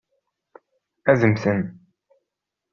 Ad 1.11 1.21
mmten. 1.29 1.61